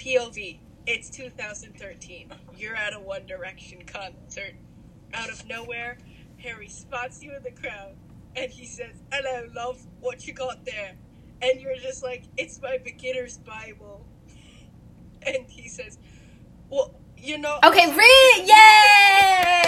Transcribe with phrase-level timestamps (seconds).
[0.00, 0.58] POV.
[0.86, 2.32] It's 2013.
[2.56, 4.54] You're at a One Direction concert.
[5.12, 5.98] Out of nowhere,
[6.38, 7.96] Harry spots you in the crowd
[8.34, 10.96] and he says, Hello, love, what you got there?
[11.42, 14.06] And you're just like, It's my beginner's Bible.
[15.22, 15.98] And he says,
[16.70, 17.58] Well, you know.
[17.62, 19.60] Okay, re yay!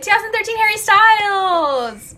[0.00, 2.14] 2013 Harry Styles.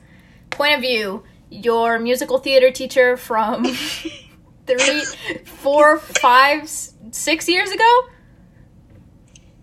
[0.50, 3.66] Point of view: Your musical theater teacher from
[4.66, 5.04] three,
[5.44, 8.00] four, five, s- six years ago.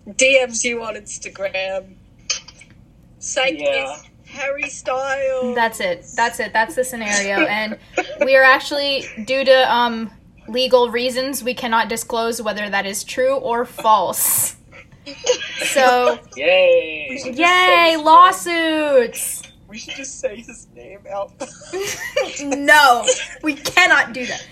[0.07, 1.95] DMs you on Instagram.
[3.19, 3.97] Psych Yeah.
[4.25, 5.55] Harry Styles.
[5.55, 6.05] That's it.
[6.15, 6.53] That's it.
[6.53, 7.45] That's the scenario.
[7.45, 7.77] And
[8.23, 10.11] we are actually, due to um,
[10.47, 14.55] legal reasons, we cannot disclose whether that is true or false.
[15.73, 17.19] So, Yay!
[17.33, 19.41] yay, lawsuits!
[19.67, 21.31] We should just say his name out.
[22.43, 23.05] no,
[23.41, 24.47] we cannot do that.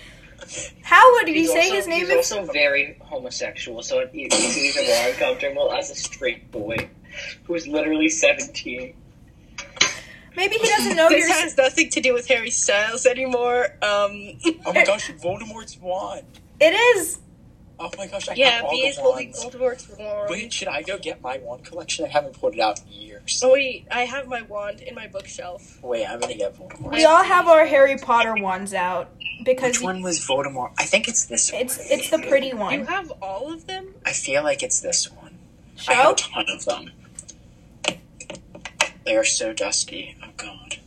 [0.82, 2.32] How would he say also- his name He's is?
[2.32, 6.88] also very homosexual, so it makes it even more uncomfortable as a straight boy
[7.44, 8.94] who is literally 17.
[10.36, 11.36] Maybe he doesn't know this you're.
[11.40, 13.64] has nothing to do with Harry Styles anymore.
[13.82, 16.24] Um, Oh my gosh, Voldemort's wand.
[16.60, 17.18] It is.
[17.80, 19.32] Oh my gosh, I yeah, have all B the is holding.
[19.32, 20.30] Voldemort's wand.
[20.30, 22.04] Wait, should I go get my wand collection?
[22.04, 23.40] I haven't pulled it out in years.
[23.44, 25.80] Oh wait, I have my wand in my bookshelf.
[25.82, 26.92] Wait, I'm gonna get Voldemort.
[26.92, 29.10] We all have our Harry Potter wands out
[29.44, 30.72] because Which one was Voldemort?
[30.78, 31.62] I think it's this one.
[31.62, 32.72] it's it's the pretty one.
[32.74, 33.94] You have all of them?
[34.04, 35.38] I feel like it's this one.
[35.88, 36.90] I have a ton of them.
[39.04, 40.16] They are so dusty.
[40.22, 40.78] Oh god.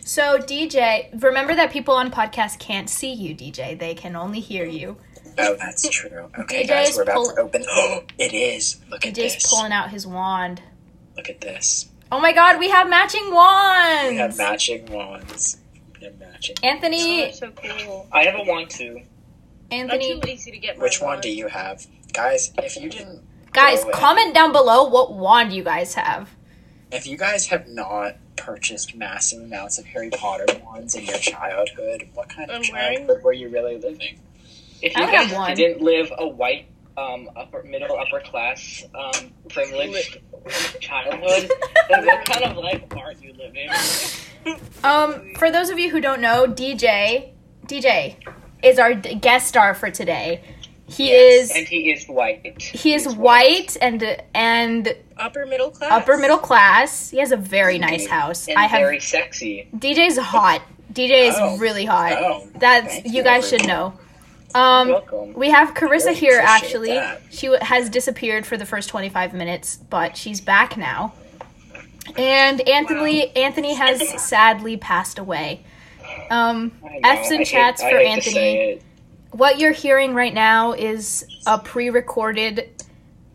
[0.00, 3.78] So DJ, remember that people on podcast can't see you, DJ.
[3.78, 4.96] They can only hear you.
[5.36, 6.30] Oh, that's true.
[6.38, 7.64] Okay, DJ guys, we're about pull- to open.
[7.68, 8.80] Oh, it is.
[8.90, 9.34] Look at this.
[9.36, 9.50] DJ's this.
[9.50, 10.62] pulling out his wand.
[11.16, 11.88] Look at this.
[12.10, 14.10] Oh my god, we have matching wands.
[14.10, 15.58] We have matching wands.
[16.00, 16.56] We have matching.
[16.62, 18.06] Oh, Anthony, so cool.
[18.12, 19.02] I have a wand too.
[19.70, 21.22] Anthony, too lazy to get my Which one wand.
[21.22, 22.52] do you have, guys?
[22.58, 23.92] If you didn't, guys, go away.
[24.00, 26.30] comment down below what wand you guys have.
[26.90, 32.08] If you guys have not purchased massive amounts of Harry Potter wands in your childhood,
[32.14, 34.18] what kind of I'm wearing- childhood were you really living?
[34.80, 35.56] If you have guys one.
[35.56, 36.66] didn't live a white,
[36.98, 40.18] um, upper middle upper class, um, privileged
[40.80, 41.50] childhood,
[41.88, 43.68] then what kind of life aren't you living?
[44.84, 47.30] Um, for those of you who don't know, DJ,
[47.66, 48.16] DJ
[48.62, 50.42] is our d- guest star for today.
[50.86, 52.62] He Yes, And he is white.
[52.62, 54.02] he is white and
[54.34, 55.90] and Upper middle class.
[55.92, 57.10] upper middle class.
[57.10, 58.48] He has a very nice house.
[58.48, 59.68] And I have very sexy.
[59.76, 60.62] DJ's hot.
[60.92, 61.58] DJ is Oh.
[61.58, 62.12] really hot.
[62.18, 63.92] Oh, That's thank you you, guys should know.
[64.54, 65.32] Um, Welcome.
[65.34, 66.40] we have Carissa here.
[66.42, 67.20] Actually, that.
[67.30, 71.12] she w- has disappeared for the first twenty five minutes, but she's back now.
[72.16, 75.64] And Anthony Anthony has sadly passed away.
[76.30, 78.80] Um, I know, F's I and hate- chats I for Anthony.
[79.32, 82.70] what you're hearing right now is a pre-recorded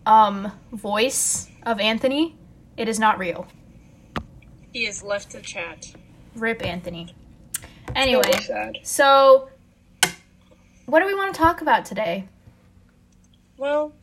[0.07, 2.35] um voice of Anthony.
[2.75, 3.45] It is not real.
[4.73, 5.93] He has left the chat.
[6.35, 7.13] Rip Anthony.
[7.95, 8.79] Anyway, Really sad.
[8.81, 9.49] so
[10.85, 12.27] what do we want to talk about today?
[13.57, 13.93] Well,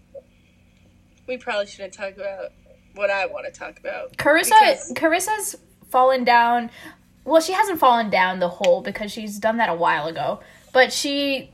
[1.27, 2.53] we probably shouldn't talk about
[2.95, 4.17] what I want to talk about.
[4.17, 5.57] Carissa Because- Carissa's
[5.91, 6.71] fallen down.
[7.25, 10.41] Well, she hasn't fallen down the hole because she's done that a while ago.
[10.73, 11.51] But she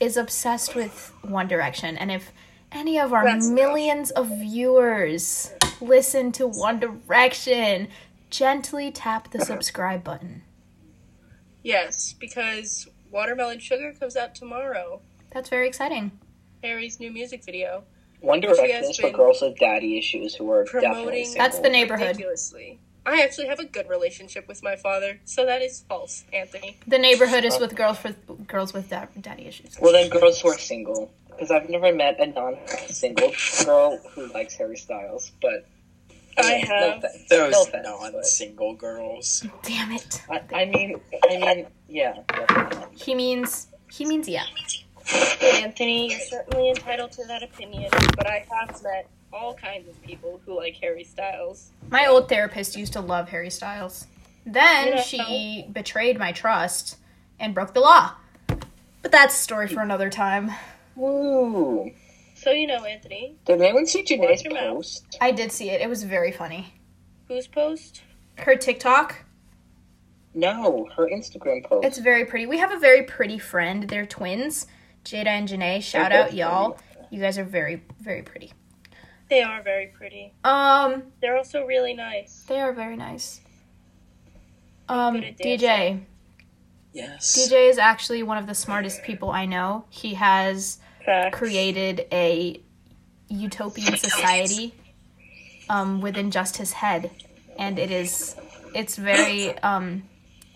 [0.00, 2.32] is obsessed with One Direction, and if
[2.72, 3.54] any of our That's enough.
[3.54, 7.88] millions of viewers listen to One Direction,
[8.30, 10.42] gently tap the subscribe button.
[11.62, 15.00] Yes, because Watermelon Sugar comes out tomorrow.
[15.32, 16.12] That's very exciting.
[16.64, 17.84] Harry's new music video.
[18.20, 21.58] One Which you Direction is for girls with daddy issues who are definitely promoting- That's
[21.58, 22.08] the neighborhood.
[22.08, 22.78] Ridiculously.
[23.04, 26.78] I actually have a good relationship with my father, so that is false, Anthony.
[26.86, 29.76] The neighborhood is with girls with girls with da- daddy issues.
[29.80, 31.12] Well, then girls who are single.
[31.28, 33.32] Because I've never met a non-single
[33.64, 35.66] girl who likes Harry Styles, but
[36.38, 37.02] I No have.
[37.28, 39.46] Those No offense, non-single girls.
[39.62, 40.22] Damn it.
[40.30, 41.00] I, I mean,
[41.30, 42.18] I mean, yeah.
[42.28, 42.96] definitely.
[42.96, 44.44] He means he means yeah.
[45.42, 50.40] Anthony, you're certainly entitled to that opinion, but I have met all kinds of people
[50.44, 51.70] who like Harry Styles.
[51.90, 54.06] My old therapist used to love Harry Styles.
[54.46, 56.96] Then You know- she betrayed my trust
[57.40, 58.12] and broke the law.
[58.46, 60.52] But that's a story for another time.
[60.94, 61.90] Woo!
[62.42, 64.74] So you know, Anthony, Did anyone see Janae's Watch your mouth.
[64.76, 65.16] post?
[65.20, 65.80] I did see it.
[65.80, 66.74] It was very funny.
[67.28, 68.02] whose post?
[68.38, 69.24] Her TikTok,
[70.34, 71.86] No, her Instagram post.
[71.86, 72.46] it's very pretty.
[72.46, 73.84] We have a very pretty friend.
[73.88, 74.66] They're twins,
[75.04, 75.82] Jada and Janae.
[75.82, 76.78] Shout They're out y'all.
[77.10, 78.52] You guys are very very pretty.
[79.30, 80.34] They are very pretty.
[80.44, 82.44] Um, They're also really nice.
[82.48, 83.40] they are very nice.
[84.88, 86.00] Um, DJ.
[86.92, 87.34] Yes.
[87.38, 89.86] DJ is actually one of the smartest people I know.
[89.88, 91.36] He has Facts.
[91.38, 92.60] created a
[93.28, 94.74] utopian society
[95.68, 97.10] um, within just his head,
[97.58, 98.36] and it is
[98.74, 100.02] it's very um,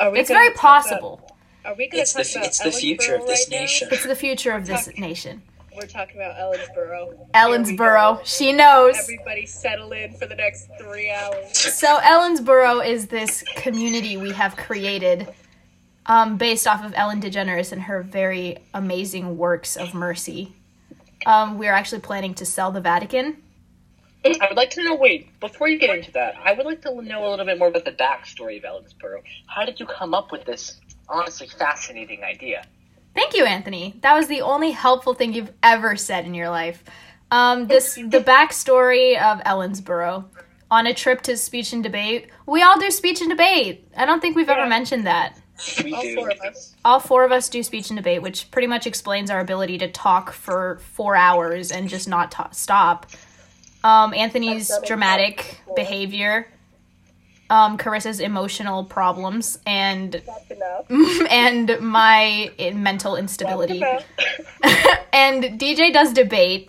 [0.00, 1.30] Are we it's gonna very talk about- possible.
[1.64, 3.60] are we going It's to the talk about it's the future of this right now?
[3.62, 3.88] nation.
[3.92, 5.42] It's the future of this nation.
[5.74, 7.10] We're talking about Ellensboro.
[7.12, 8.96] Here Ellensboro, she knows.
[8.98, 11.54] Everybody settle in for the next three hours.
[11.58, 15.28] So Ellensboro is this community we have created
[16.06, 20.52] um, based off of Ellen DeGeneres and her very amazing works of mercy.
[21.26, 23.42] Um, we're actually planning to sell the Vatican.
[24.24, 24.96] I would like to know.
[24.96, 27.68] Wait, before you get into that, I would like to know a little bit more
[27.68, 29.22] about the backstory of Ellensboro.
[29.46, 32.66] How did you come up with this honestly fascinating idea?
[33.14, 33.96] Thank you, Anthony.
[34.02, 36.82] That was the only helpful thing you've ever said in your life.
[37.30, 40.24] Um, this the backstory of Ellensboro.
[40.68, 43.86] On a trip to speech and debate, we all do speech and debate.
[43.96, 45.38] I don't think we've ever mentioned that.
[45.82, 46.14] We All do.
[46.16, 46.74] four of us.
[46.84, 49.90] all four of us do speech and debate, which pretty much explains our ability to
[49.90, 53.06] talk for four hours and just not ta- stop.
[53.82, 56.48] Um, Anthony's dramatic behavior,
[57.48, 60.20] um, Carissa's emotional problems, and
[61.30, 63.82] and my mental instability.
[65.12, 66.68] And DJ does debate,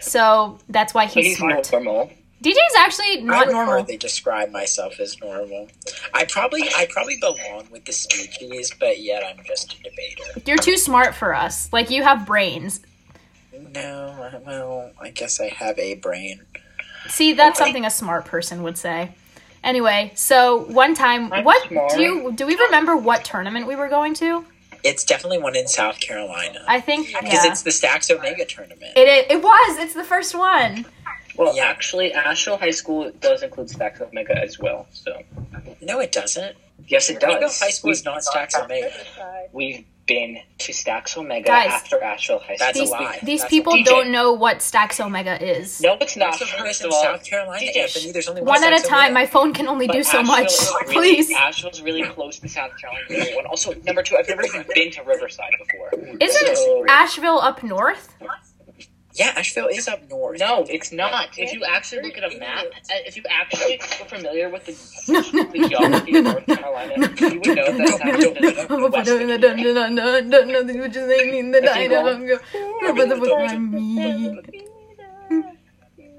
[0.00, 1.72] so that's why So he's he's smart.
[1.72, 2.10] normal.
[2.42, 3.74] DJ's actually I not would normal.
[3.74, 5.68] hardly describe myself as normal.
[6.14, 10.40] I probably I probably belong with the speechies, but yet I'm just a debater.
[10.46, 11.72] You're too smart for us.
[11.72, 12.80] Like you have brains.
[13.74, 16.42] No, well, I guess I have a brain.
[17.08, 19.10] See, that's something a smart person would say.
[19.64, 21.90] Anyway, so one time, I'm what smart.
[21.90, 22.46] do you do?
[22.46, 24.44] We remember what tournament we were going to?
[24.84, 28.92] It's definitely one in South Carolina I think because yeah, it's the Stax Omega tournament.
[28.96, 29.78] it, it it was.
[29.78, 30.86] It's the first one.
[31.38, 31.64] Well, Yeah.
[31.66, 34.86] actually, Asheville High School does include Stax Omega as well.
[34.92, 35.22] So
[35.80, 36.56] no, it doesn't.
[36.86, 37.60] yes, it Omega does.
[37.60, 38.90] High School is not Stax Omega.
[39.52, 42.66] We've been to Stax Omega Guys, after Asheville High School.
[42.66, 43.18] that's a lie.
[43.22, 43.84] these That's people DJ.
[43.84, 45.82] don't know what Stax Omega is.
[45.82, 46.32] No, it's not.
[46.32, 48.12] Stax Omega's First of all, South Carolina, DJ, Anthony.
[48.12, 49.12] There's only one, One at a Stax time.
[49.12, 50.52] My phone can only but do so Asheville much.
[50.88, 53.04] really- Please, Asheville's really close to South Carolina.
[53.10, 53.46] Number one.
[53.46, 55.90] Also, number two, I've never even been to Riverside before.
[56.20, 58.14] isn't So- Asheville up north?
[59.18, 60.38] Yeah, Asheville is up north.
[60.38, 61.36] No, it's not.
[61.36, 62.70] If you actually look at a map, uh,
[63.04, 64.76] if you actually were familiar with the,
[65.12, 67.00] No, no, the geography of North Carolina, you
[67.40, 67.82] would know that the
[68.90, 69.58] west of Virginia.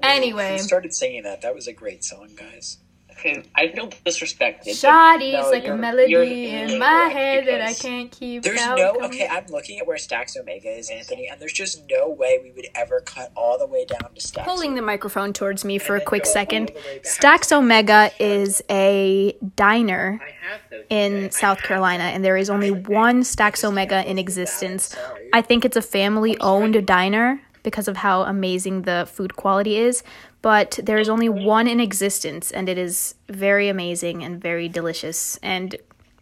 [0.01, 1.41] Anyway, Who started singing that?
[1.41, 2.77] That was a great song, guys.
[3.19, 4.65] Okay, I feel disrespected.
[4.65, 8.43] but Shoddy's no, like a you're- melody you're in my head that I can't keep
[8.43, 8.77] There's out.
[8.77, 9.27] no Come- okay.
[9.27, 12.67] I'm looking at where Stax Omega is, Anthony, and there's just no way we would
[12.75, 14.45] ever cut all the way down to Stax.
[14.45, 16.67] Pulling the microphone towards me for a And then quick second.
[16.73, 16.99] the.
[17.09, 23.21] Stax Omega is a diner I have in South Carolina, and there is only one
[23.23, 24.95] Stax Omega in existence.
[25.33, 30.01] I think it's a family owned diner because of how amazing the food quality is,
[30.41, 35.37] but there is only one in existence, and it is very amazing and very delicious.
[35.43, 35.75] And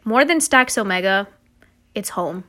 [0.04, 1.28] more than Stax Omega,
[1.94, 2.44] it's home.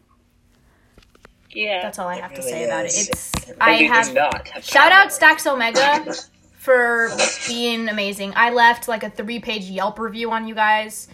[1.50, 1.82] Yeah.
[1.82, 2.92] That's all I have to really say about it.
[2.92, 3.08] is.
[3.08, 6.14] It's It I And have not have Shout out Stax Omega
[6.58, 7.10] for
[7.46, 8.32] being amazing.
[8.36, 11.08] I left like a three page Yelp review on you guys.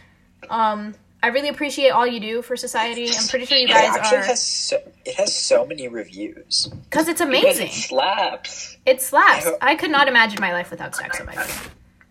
[0.51, 3.09] Um, I really appreciate all you do for society.
[3.09, 4.76] I'm pretty sure you It guys actually are has so,
[5.06, 6.69] it has so many reviews.
[6.91, 7.69] because it's Because amazing.
[7.69, 8.76] it slaps.
[8.85, 9.46] It slaps.
[9.46, 11.46] I hope- I could not imagine my life without Stax Omega.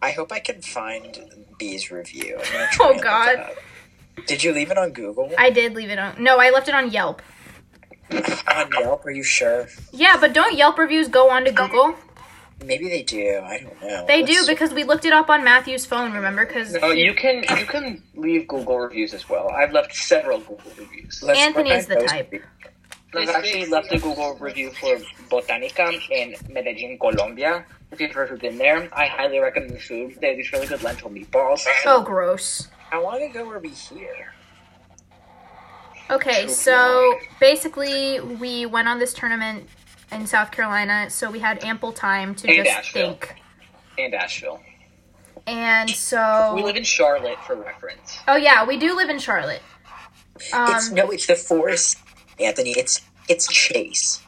[0.02, 2.40] I hope I can find B's review.
[2.44, 3.56] I'm gonna oh, try Oh, God.
[4.26, 5.32] Did you leave it on Google?
[5.38, 6.16] I did leave it on.
[6.22, 7.22] No, I left it on Yelp.
[8.12, 9.06] on Yelp?
[9.06, 9.68] Are you sure?
[9.92, 11.94] Yeah, but don't Yelp reviews go on to Google?
[12.65, 13.41] Maybe they do.
[13.43, 14.05] I don't know.
[14.08, 16.13] They do Let's- because we looked it up on Matthew's phone.
[16.13, 16.46] Remember?
[16.46, 19.50] Because No, you can you can leave Google reviews as well.
[19.50, 21.22] I've left several Google reviews.
[21.24, 22.32] let's Anthony is the type.
[22.32, 22.48] reviews.
[23.15, 24.96] I've actually left a Google review for
[25.29, 27.65] Botanica in Medellin, Colombia.
[27.91, 30.17] If you've ever been there, I highly recommend the food.
[30.20, 31.63] They have these really good lentil meatballs.
[31.86, 32.70] oh, gross.
[32.89, 34.34] How long ago were we here?
[36.10, 39.67] Okay, so basically, we went on this tournament
[40.13, 43.10] in South Carolina, so we had ample time to And just Asheville.
[43.13, 43.36] think.
[43.98, 44.62] And Asheville.
[45.46, 48.17] And so, We live in Charlotte for reference.
[48.27, 49.62] oh yeah, we do live in Charlotte.
[50.53, 51.98] Um, it's no, it's the forest,
[52.39, 52.72] Anthony.
[52.72, 54.22] It's it's Chase.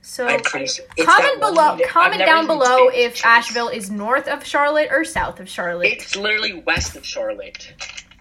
[0.00, 3.24] so sure- comment below, comment down below if Chase.
[3.24, 5.92] Asheville is north of Charlotte or south of Charlotte.
[5.92, 7.72] It's literally west of Charlotte.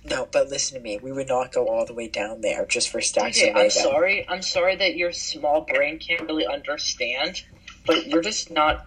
[0.06, 1.00] No, but listen to me.
[1.02, 3.64] We would not go all the way down there just for Stax Okay, Omega.
[3.64, 4.26] I'm sorry.
[4.28, 7.44] I'm sorry that your small brain can't really understand,
[7.86, 8.86] but you're just not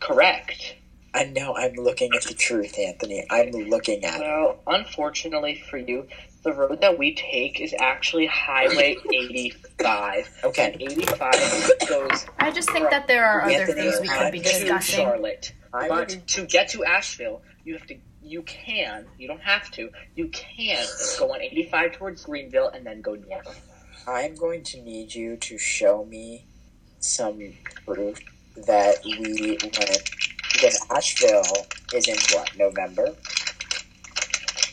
[0.00, 0.74] correct.
[1.14, 1.56] I know.
[1.56, 3.26] I'm looking at the truth, Anthony.
[3.30, 4.22] I'm looking at it.
[4.22, 6.06] Well, unfortunately for you,
[6.42, 10.40] the road that we take is actually Highway 85.
[10.44, 10.72] Okay.
[10.72, 14.38] And 85 goes I just think that there are other Anthony, things we could be
[14.38, 15.04] I'm to discussing.
[15.04, 15.52] Charlotte.
[15.72, 17.96] But to get to Asheville, you have to.
[18.30, 19.06] You can.
[19.18, 19.90] You don't have to.
[20.14, 20.86] You can
[21.18, 23.60] go on 85 towards Greenville and then go north.
[24.06, 26.44] I'm going to need you to show me
[27.00, 27.40] some
[27.84, 28.20] proof
[28.68, 30.10] that we went
[30.52, 33.16] because Asheville is in what November.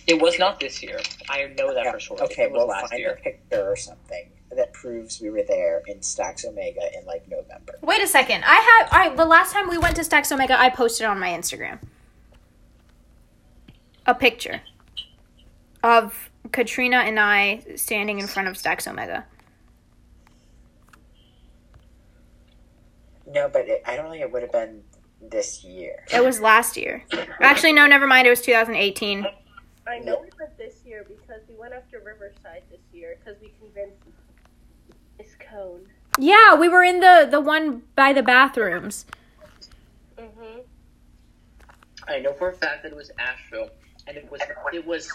[0.06, 1.00] It was not this year.
[1.28, 2.24] I know that for sure.
[2.26, 3.14] Okay, it was well, last find year.
[3.14, 7.74] a picture or something that proves we were there in Stax Omega in like November.
[7.82, 8.44] Wait a second.
[8.46, 11.30] I have I the last time we went to Stax Omega, I posted on my
[11.30, 11.80] Instagram
[14.08, 14.62] a picture
[15.84, 19.26] of Katrina and I standing in front of Stax Omega.
[23.28, 24.84] No, but it, I don't think it would have been
[25.22, 26.06] this year.
[26.14, 27.04] It was last year.
[27.42, 28.26] Actually, no, never mind.
[28.26, 29.26] It was 2018.
[29.88, 33.54] I know we went this year because we went after Riverside this year because we
[33.60, 34.02] convinced
[35.18, 35.86] Miss Cone.
[36.20, 39.06] Yeah, we were in the the one by the bathrooms.
[40.18, 40.60] Mm-hmm.
[42.08, 43.70] I know for a fact that it was Asheville,
[44.08, 44.42] and it was
[44.74, 45.10] it was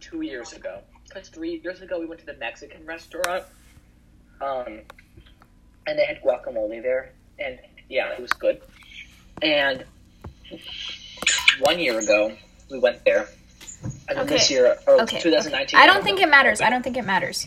[0.00, 0.80] two years ago.
[1.04, 3.44] Because three years ago we went to the Mexican restaurant,
[4.40, 4.80] um,
[5.86, 8.60] and they had guacamole there, and yeah, it was good.
[9.42, 9.84] And
[11.60, 12.32] one year ago
[12.70, 13.28] we went there,
[14.08, 15.20] and then this year, or Okay.
[15.20, 15.78] 2019.
[15.78, 16.60] I don't think it matters.
[16.60, 17.46] I don't think it matters.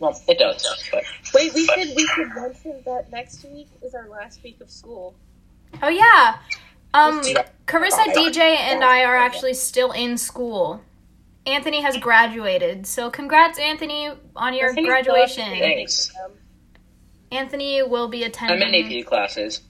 [0.00, 1.02] Well, it does, but
[1.34, 5.14] Wait, we should we should mention that next week is our last week of school.
[5.82, 6.36] Oh yeah.
[6.94, 7.22] Um
[7.66, 10.82] Carissa, DJ, and I are actually still in school.
[11.46, 12.86] Anthony has graduated.
[12.86, 15.50] So congrats Anthony on your Anthony's graduation.
[15.50, 15.58] done.
[15.58, 16.10] thanks.
[16.24, 16.32] Um,
[17.30, 19.62] Anthony will be I'm attending in AP classes.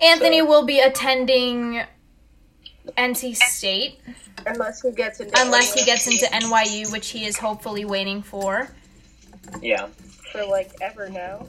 [0.00, 1.82] Anthony so- will be attending
[2.96, 4.00] NC State
[4.46, 8.68] unless he gets into unless he gets into NYU, which he is hopefully waiting for.
[9.60, 9.88] Yeah.
[10.32, 11.46] for like ever now.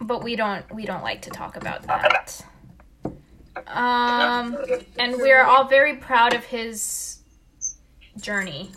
[0.00, 2.42] But we don't we don't like to talk about that.
[3.72, 4.56] Um
[4.98, 7.18] and we're all very proud of his
[8.20, 8.70] journey.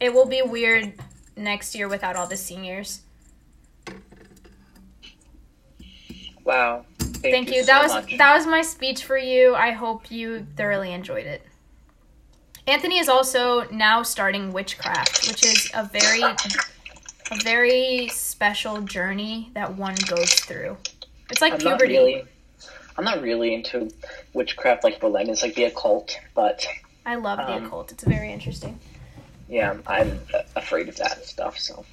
[0.00, 0.92] It will be weird
[1.36, 3.02] next year without all the seniors.
[6.44, 6.84] Wow.
[6.98, 7.62] Thank, Thank you.
[7.62, 8.18] so That was much.
[8.18, 9.54] that was my speech for you.
[9.54, 11.42] I hope you thoroughly enjoyed it.
[12.66, 16.36] Anthony is also now starting witchcraft, which is a very a
[17.42, 20.76] very special journey that one goes through.
[21.30, 21.96] It's like I'm puberty.
[21.96, 22.24] really.
[22.96, 23.90] I'm not really into
[24.32, 25.28] witchcraft like Berlin.
[25.28, 26.66] It's like the occult, but
[27.04, 27.92] I love the Um, occult.
[27.92, 28.78] It's very interesting.
[29.48, 30.20] yeah, I'm
[30.56, 31.58] afraid of that stuff.
[31.58, 31.84] So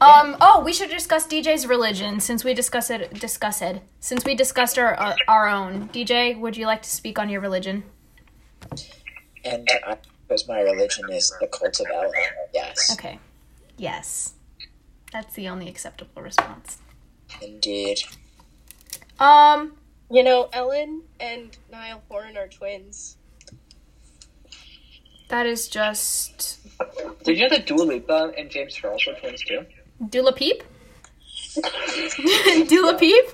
[0.00, 0.36] Um.
[0.40, 3.12] Oh, we should discuss DJ's religion since we discuss it.
[3.20, 5.88] Discuss it since we discussed our our, our own.
[5.90, 7.84] DJ, would you like to speak on your religion?
[9.44, 12.12] And I suppose my religion is the cult of Ellen.
[12.54, 13.18] Yes, Okay.
[13.76, 14.34] Yes.
[15.12, 16.78] That's the only acceptable response.
[17.42, 17.98] indeed.
[19.18, 19.74] Um.
[20.10, 23.16] You know, Ellen and Niall Horan are twins.
[25.28, 26.60] That is just
[27.24, 29.64] did you know that Dua Lipa and James Charles were twins too?
[30.08, 30.62] Dula Peep.
[32.68, 33.24] Dula Peep.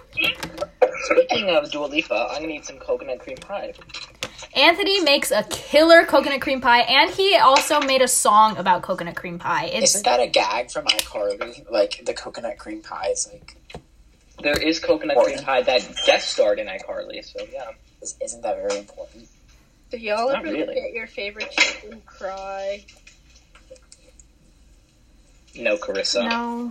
[1.04, 3.72] Speaking of Dua Lipa, I'm gonna eat some coconut cream pie.
[4.54, 9.16] Anthony makes a killer coconut cream pie, and he also made a song about coconut
[9.16, 9.66] cream pie.
[9.66, 11.70] It's Isn't that a gag from iCarly?
[11.70, 13.56] Like the coconut cream pie is like,
[14.42, 17.24] There is coconut cream pie that guest starred in iCarly.
[17.24, 17.70] So yeah,
[18.02, 19.28] is- isn't that very important?
[19.90, 20.66] Do y'all Not ever really.
[20.66, 22.84] look at your favorite chicken cry?
[25.56, 26.28] no, Carissa.
[26.28, 26.70] no.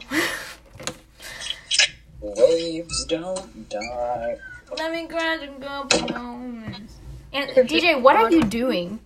[2.21, 4.38] Waves don't die.
[4.77, 6.93] Let me grab and go moments.
[7.33, 9.00] And DJ, what are you doing?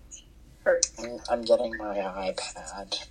[0.63, 0.86] Hurt.
[1.00, 3.06] I'm, I'm getting my iPad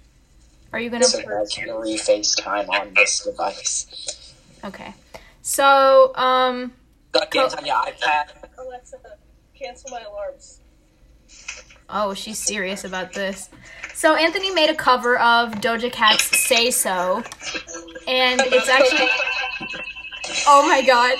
[0.73, 1.04] Are you gonna?
[1.04, 4.35] so that I can re-FaceTime on this device.
[4.64, 4.95] Okay.
[5.42, 6.73] So, um,
[7.12, 8.28] Got games on your iPad.
[8.59, 8.97] Alexa,
[9.54, 10.61] cancel my alarms.
[11.88, 13.49] oh, she's serious about this.
[13.94, 17.23] So Anthony made a cover of Doja Cat's "Say So,"
[18.06, 19.09] and it's actually.
[20.47, 21.18] Oh my god.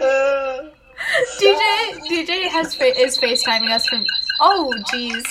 [1.40, 4.04] DJ DJ has fa- is FaceTiming us from.
[4.40, 5.24] Oh jeez.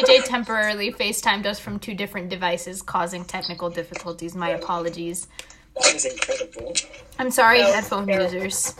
[0.00, 4.34] DJ temporarily FaceTimed us from two different devices, causing technical difficulties.
[4.34, 5.28] My apologies.
[5.76, 6.74] That is incredible.
[7.18, 8.74] I'm sorry, headphone users.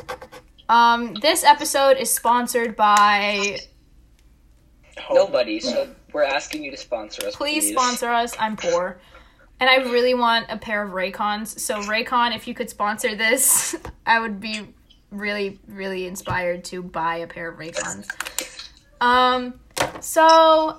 [0.69, 3.59] Um, this episode is sponsored by.
[5.13, 5.61] Nobody.
[5.61, 7.37] So we're asking you to sponsor us.
[7.37, 8.35] Please Please, sponsor us.
[8.39, 9.01] I'm poor.
[9.59, 11.59] And I really want a pair of Raycons.
[11.59, 14.75] So, Raycon, if you could sponsor this, I would be
[15.11, 18.09] really, really inspired to buy a pair of Raycons.
[19.01, 19.61] Um,
[20.01, 20.79] so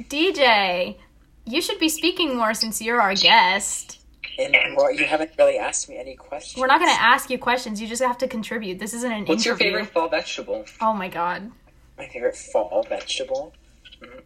[0.00, 0.96] DJ,
[1.44, 4.00] you should be speaking more since you're our guest.
[4.38, 6.60] And well, you haven't really asked me any questions.
[6.60, 7.80] We're not going to ask you questions.
[7.80, 8.78] You just have to contribute.
[8.80, 9.34] This isn't an interview.
[9.34, 10.64] What's your favorite fall vegetable?
[10.80, 11.52] Oh my god.
[11.96, 13.52] My favorite fall vegetable.
[14.02, 14.18] Mm-hmm.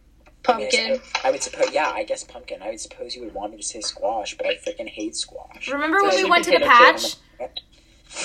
[0.47, 0.99] I mean, Pumpkin.
[1.23, 1.71] I, I would suppose.
[1.71, 2.61] Yeah, I guess pumpkin.
[2.61, 5.69] I would suppose you would want me to say squash, but I freaking hate squash.
[5.69, 7.17] Remember when we went to the patch?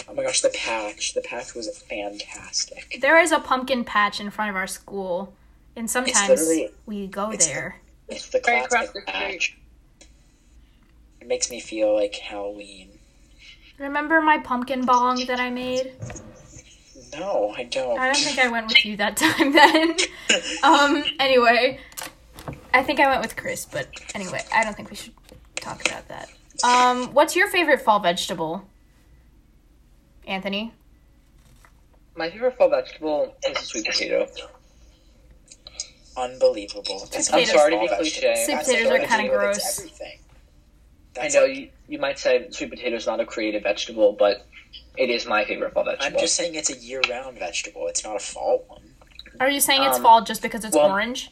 [0.08, 1.12] Oh my gosh, the patch.
[1.12, 2.98] The patch was fantastic.
[3.00, 5.34] There is a pumpkin patch in front of our school,
[5.76, 6.48] and sometimes
[6.86, 7.80] we go it's- there.
[8.08, 9.06] It's the Right classic the street.
[9.06, 9.56] patch.
[11.20, 12.98] It makes me feel like Halloween.
[13.78, 15.92] Remember my pumpkin bong that I made?
[17.18, 17.98] No, I don't.
[17.98, 19.96] I don't think I went with you that time then.
[20.62, 21.80] um, anyway,
[22.74, 25.14] I think I went with Chris, but anyway, I don't think we should
[25.56, 26.28] talk about that.
[26.62, 28.64] Um, what's your favorite fall vegetable?
[30.26, 30.72] Anthony?
[32.16, 34.26] My favorite fall vegetable is a sweet potato.
[36.16, 37.08] Unbelievable.
[37.12, 38.44] That's I'm sorry to be fall cliche.
[38.44, 39.78] Sweet potatoes are kinda gross.
[39.78, 40.18] everything.
[41.20, 44.46] I know like- you, you might say sweet potato is not a creative vegetable, but
[44.96, 46.06] it is my favorite fall vegetable.
[46.06, 47.86] I'm just saying it's a year-round vegetable.
[47.88, 48.82] It's not a fall one.
[49.40, 51.30] Are you saying it's Um, fall just because it's well- orange?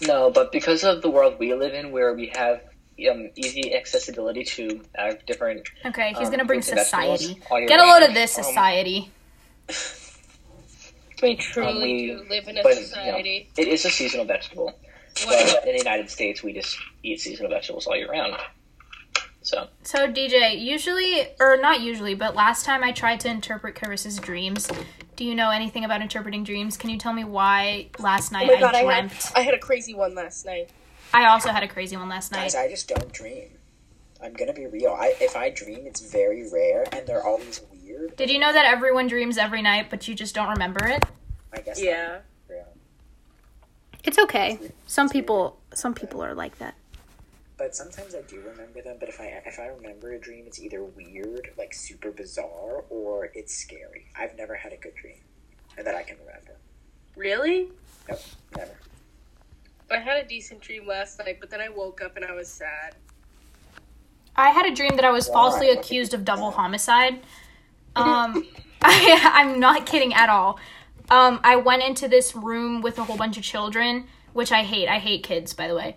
[0.00, 2.60] No, but because of the world we live in, where we have
[3.10, 7.66] um, easy accessibility to uh, different Okay, he's um, gonna bring fruits and vegetables society.
[7.66, 9.10] Get a load of this, Um, society.
[11.22, 13.48] We um, truly we- do live in a but, you know, society.
[13.56, 14.64] it is a seasonal vegetable.
[14.66, 14.78] What-
[15.62, 18.34] But in the United States, we just eat seasonal vegetables all year round.
[19.42, 24.18] So So DJ, usually or not usually, but last time I tried to interpret Carissa's
[24.18, 24.70] dreams.
[25.16, 26.76] Do you know anything about interpreting dreams?
[26.76, 29.12] Can you tell me why last Oh night my god, I I dreamt?
[29.12, 30.70] had, I had a crazy one last night.
[31.12, 32.44] I also had a crazy one last night.
[32.44, 33.48] Guys, I just don't dream.
[34.22, 34.92] I'm gonna be real.
[34.98, 37.81] I if I dream, it's very rare, and they're always weird.
[38.16, 41.04] Did you know that everyone dreams every night, but you just don't remember it?
[41.52, 41.82] I guess.
[41.82, 42.18] Yeah.
[42.48, 42.64] that's.
[44.04, 44.58] It's okay.
[44.86, 46.74] Some people, some people are like that.
[47.56, 48.96] But sometimes I do remember them.
[48.98, 53.30] But if I if I remember a dream, it's either weird, like super bizarre, or
[53.34, 54.06] it's scary.
[54.18, 55.20] I've never had a good dream
[55.76, 56.56] that I can remember.
[57.14, 57.70] Really?
[58.08, 58.20] Nope,
[58.56, 58.72] never.
[59.90, 62.48] I had a decent dream last night, but then I woke up and I was
[62.48, 62.96] sad.
[64.34, 67.20] I had a dream that I was falsely accused of double homicide.
[67.96, 68.46] Um,
[68.82, 70.58] I, I'm not kidding at all.
[71.10, 74.88] Um, I went into this room with a whole bunch of children, which I hate.
[74.88, 75.96] I hate kids, by the way.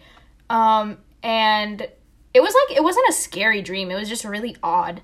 [0.49, 1.87] Um, and
[2.33, 3.91] it was like it wasn't a scary dream.
[3.91, 5.01] It was just really odd.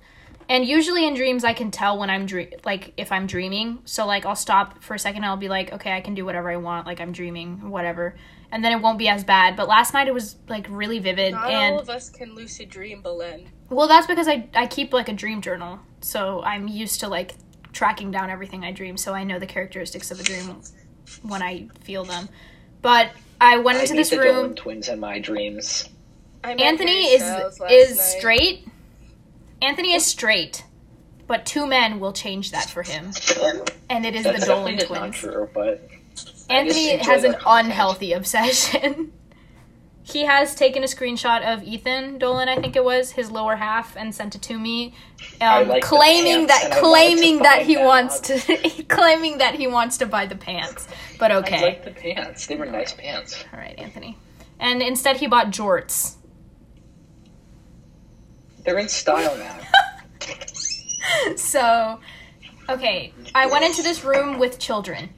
[0.49, 3.79] And usually in dreams, I can tell when I'm dream like if I'm dreaming.
[3.85, 5.23] So like I'll stop for a second.
[5.23, 6.85] And I'll be like, okay, I can do whatever I want.
[6.85, 8.15] Like I'm dreaming, whatever.
[8.51, 9.55] And then it won't be as bad.
[9.55, 11.31] But last night it was like really vivid.
[11.31, 13.47] Not and all of us can lucid dream, Belen.
[13.71, 17.35] Well, that's because I I keep like a dream journal, so I'm used to like
[17.73, 20.61] tracking down everything I dream, so I know the characteristics of a dream
[21.23, 22.29] when I feel them.
[22.81, 24.33] But I went I into meet this the room.
[24.35, 25.89] Dolan twins in my dreams.
[26.43, 27.21] Anthony is
[27.69, 28.03] is night.
[28.03, 28.67] straight.
[29.61, 30.65] Anthony is straight,
[31.27, 33.11] but two men will change that for him,
[33.89, 35.17] and it is That's the Dolan definitely not twins.
[35.17, 35.87] true, but
[36.49, 37.67] Anthony has an content.
[37.67, 39.13] unhealthy obsession.
[40.11, 43.95] he has taken a screenshot of Ethan Dolan, I think it was, his lower half,
[43.95, 44.93] and sent it to me,
[45.39, 47.85] um, like claiming that and I wanted to claiming that he them.
[47.85, 50.87] wants to claiming that he wants to buy the pants.
[51.19, 52.47] But I okay, like the pants.
[52.47, 53.43] They were nice pants.
[53.53, 54.17] all right, Anthony.
[54.59, 56.15] And instead, he bought jorts.
[58.63, 59.59] They're in style now.
[61.35, 61.99] so
[62.69, 65.09] okay i went into this room with children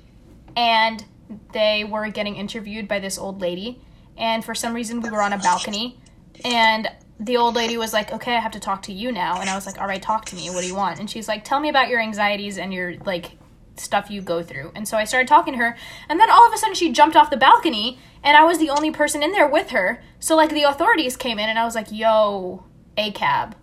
[0.56, 1.04] and
[1.52, 3.82] they were getting interviewed by this old lady
[4.18, 6.00] and for some reason we were on a balcony.
[6.44, 9.40] And the old lady was like okay i have to talk to you now.
[9.40, 10.50] And i was like all right talk to me.
[10.50, 11.00] What do you want?
[11.00, 13.32] And she's like tell me about your anxieties and your like
[13.76, 14.72] stuff you go through.
[14.76, 15.78] And so i started talking to her.
[16.10, 18.70] And then all of a sudden she jumped off the balcony and i was the
[18.70, 20.04] only person in there with her.
[20.20, 22.66] So like the authorities came in and i was like yo
[22.98, 23.56] a cab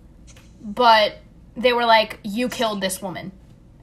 [0.61, 1.19] but
[1.57, 3.33] they were like, "You killed this woman,"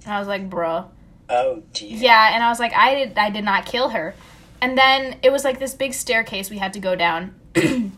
[0.04, 0.88] and I was like, "Bruh."
[1.30, 1.98] Oh dear.
[1.98, 4.16] Yeah, and I was like, "I did, I did not kill her."
[4.62, 7.91] And then it was like this big staircase we had to go down, and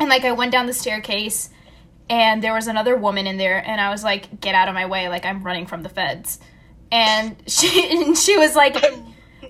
[0.00, 1.50] like I went down the staircase,
[2.08, 4.86] and there was another woman in there, and I was like, "Get out of my
[4.86, 6.38] way!" Like I'm running from the feds,
[6.92, 8.76] and she and she was like.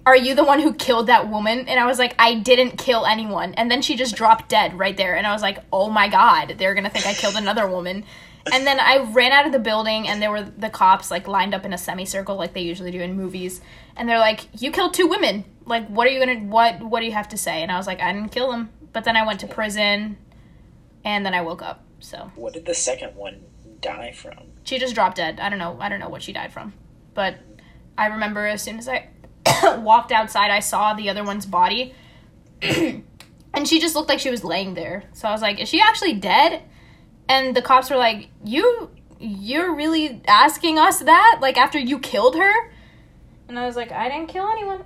[0.06, 1.66] Are you the one who killed that woman?
[1.66, 3.54] And I was like, I didn't kill anyone.
[3.54, 5.16] And then she just dropped dead right there.
[5.16, 8.04] And I was like, oh my god, they're gonna think I killed another woman.
[8.52, 11.54] And then I ran out of the building, and there were the cops like lined
[11.54, 13.62] up in a semicircle, like they usually do in movies.
[13.96, 15.44] And they're like, "You killed two women.
[15.66, 17.86] Like, what are you gonna what What do you have to say?" And I was
[17.86, 20.16] like, "I didn't kill them." But then I went to prison,
[21.04, 21.82] and then I woke up.
[22.00, 23.40] So What did the second one
[23.80, 24.38] die from?
[24.64, 25.40] she just dropped dead.
[25.40, 25.76] I don't know.
[25.80, 26.72] I don't know what she died from.
[27.14, 27.36] but
[27.96, 29.08] I remember as soon as I
[29.78, 31.94] walked outside, I saw the other one's body.
[32.62, 33.04] and
[33.68, 35.04] she just looked like she was laying there.
[35.12, 36.62] So I was like, is she actually dead?
[37.28, 42.36] And the cops were like, "You you're really asking us that like after you killed
[42.36, 42.70] her?"
[43.48, 44.84] And I was like, "I didn't kill anyone."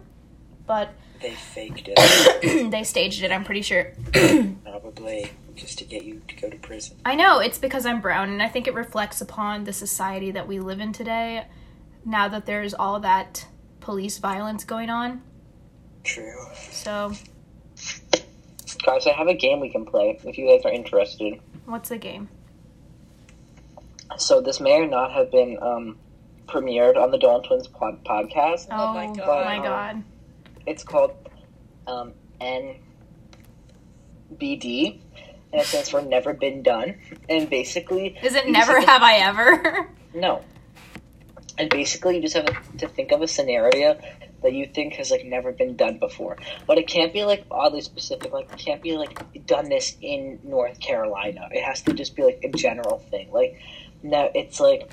[0.68, 3.92] But They faked it, they staged it, I'm pretty sure.
[4.62, 6.96] probably just to get you to go to prison.
[7.04, 10.46] I know, it's because I'm brown and I think it reflects upon the society that
[10.46, 11.46] we live in today
[12.04, 13.46] now that there's all that
[13.80, 15.22] police violence going on.
[16.04, 16.46] True.
[16.54, 17.12] So,
[18.84, 21.40] Guys, I have a game we can play if you guys are interested.
[21.66, 22.28] what's the game?
[24.16, 25.98] So this may or not have been um,
[26.46, 28.68] premiered on the Dolan Twins pod- podcast.
[28.70, 30.02] Oh my Oh my god.
[30.68, 31.12] It's called
[31.86, 32.78] um, NBD,
[35.52, 36.96] and it stands for Never Been Done.
[37.28, 39.90] And basically, Is it never have have I ever?
[40.14, 40.42] no.
[41.56, 43.98] And basically, you just have to think of a scenario
[44.42, 47.80] that you think has like never been done before, but it can't be like oddly
[47.80, 48.32] specific.
[48.32, 51.48] Like it can't be like done this in North Carolina.
[51.50, 53.32] It has to just be like a general thing.
[53.32, 53.58] Like
[54.02, 54.88] no, it's like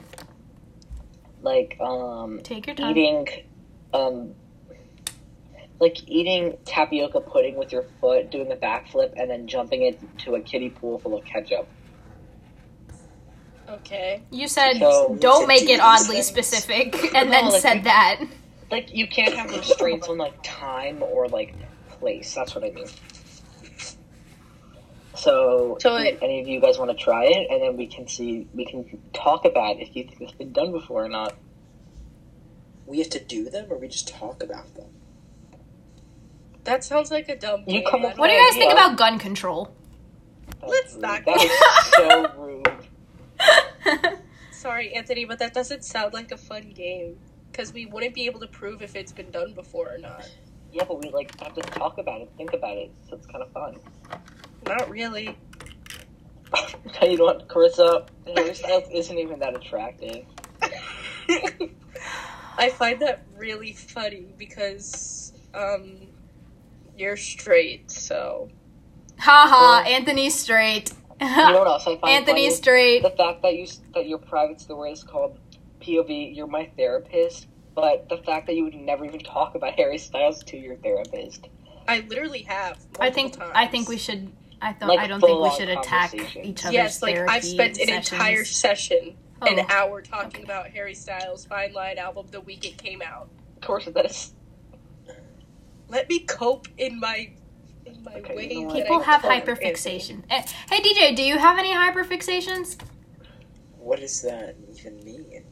[1.44, 2.92] like um Take your time.
[2.92, 3.28] eating
[3.94, 4.34] um
[5.80, 10.42] like eating tapioca pudding with your foot, doing a backflip, and then jumping into a
[10.42, 11.68] kiddie pool full of ketchup.
[13.68, 14.22] Okay.
[14.32, 16.28] You said So- don't make it oddly things.
[16.28, 18.22] specific and No, then like said you- that.
[18.72, 21.54] Like you can't have restraints on like time or like
[22.00, 22.34] place.
[22.34, 22.88] That's what I mean.
[25.16, 27.88] So, So do it- any of you guys want to try it, and then we
[27.88, 31.36] can see we can talk about if you think it's been done before or not.
[32.86, 34.90] We have to do them, or we just talk about them.
[36.66, 37.84] That sounds like a dumb You game.
[37.90, 38.50] come up What do you know.
[38.50, 39.74] guys think about gun control?
[40.62, 41.38] That Let's was not rude.
[41.38, 41.48] go-
[41.96, 44.20] so rude.
[44.52, 47.18] Sorry, Anthony, but that doesn't sound like a fun game.
[47.52, 50.30] Because we wouldn't be able to prove if it's been done before or not.
[50.74, 53.42] Yeah, but we like have to talk about it, think about it, so it's kind
[53.44, 53.78] of fun.
[54.68, 55.38] Not really.
[57.02, 58.08] you know what, Carissa?
[58.36, 60.26] Harry Styles isn't even that attractive.
[62.58, 66.08] I find that really funny because um
[66.98, 68.50] you're straight, so
[69.20, 69.50] Haha,
[69.84, 70.92] Well- Anthony's straight.
[71.22, 72.14] You know what else I find funny?
[72.14, 73.02] Anthony's straight.
[73.02, 75.40] The fact that you that your private story is called
[75.80, 76.36] POV.
[76.36, 80.44] You're my therapist, but the fact that you would never even talk about Harry Styles
[80.46, 81.48] to your therapist.
[81.88, 82.78] I literally have.
[83.00, 84.30] I think multiple I think we should.
[84.62, 84.90] I don't.
[84.90, 88.12] Like I don't think we should attack each other's Yes, like I've spent an sessions.
[88.12, 89.66] entire session, an Oh.
[89.70, 93.30] hour talking about Harry Styles' Fine Line album the week it came out.
[93.56, 94.34] Of course, that is.
[95.90, 97.32] Let me cope in my
[97.86, 98.52] in my Okay, way.
[98.54, 100.24] you know People have hyperfixation.
[100.30, 102.78] Eh, Hey DJ, do you have any hyperfixations?
[103.78, 105.44] What does that even mean?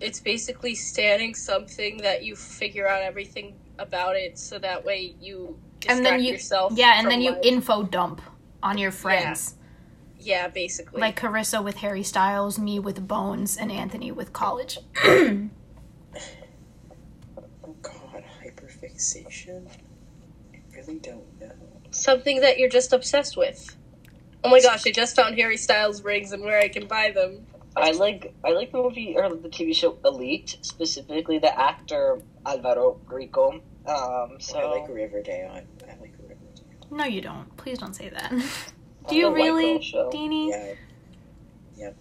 [0.00, 5.56] It's basically standing something that you figure out everything about it, so that way you
[5.80, 6.72] distract And then you- yourself.
[6.76, 7.40] Yeah, and from then you life.
[7.44, 8.20] info dump
[8.62, 9.54] on your friends.
[10.18, 11.00] yeah, basically.
[11.00, 14.78] Like Carissa with Harry Styles, me with Bones, and Anthony with college.
[17.64, 18.24] Oh god,
[19.02, 19.66] hyperfixation?
[20.54, 21.50] I really don't know.
[21.90, 23.76] something that you're just obsessed with.
[24.44, 27.46] Oh my gosh, I just found Harry Styles rings and where I can buy them.
[27.76, 33.00] I like I like the movie or the TV show Elite, specifically the actor Alvaro
[33.06, 33.60] Rico.
[33.86, 35.50] Um, so I like Riverdale.
[35.52, 35.58] I,
[35.90, 36.36] I like Riverdale.
[36.90, 37.56] no, you don't.
[37.56, 38.30] Please don't say that.
[39.08, 40.10] Do you really, Girl.
[40.10, 40.50] Deanie?
[40.50, 40.56] Yeah.
[40.56, 40.76] I-
[41.74, 41.96] Yep.